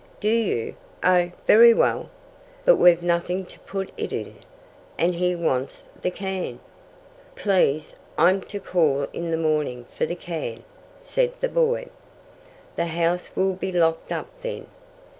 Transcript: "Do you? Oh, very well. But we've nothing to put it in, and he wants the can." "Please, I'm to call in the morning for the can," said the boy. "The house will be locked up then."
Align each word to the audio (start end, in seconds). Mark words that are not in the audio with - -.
"Do 0.19 0.29
you? 0.29 0.75
Oh, 1.03 1.29
very 1.45 1.75
well. 1.75 2.09
But 2.65 2.77
we've 2.77 3.03
nothing 3.03 3.45
to 3.45 3.59
put 3.59 3.91
it 3.97 4.11
in, 4.11 4.33
and 4.97 5.13
he 5.13 5.35
wants 5.35 5.89
the 6.01 6.09
can." 6.09 6.59
"Please, 7.35 7.93
I'm 8.17 8.41
to 8.41 8.59
call 8.59 9.03
in 9.13 9.29
the 9.29 9.37
morning 9.37 9.85
for 9.95 10.07
the 10.07 10.15
can," 10.15 10.63
said 10.97 11.33
the 11.39 11.49
boy. 11.49 11.89
"The 12.77 12.87
house 12.87 13.29
will 13.35 13.53
be 13.53 13.71
locked 13.71 14.11
up 14.11 14.25
then." 14.41 14.65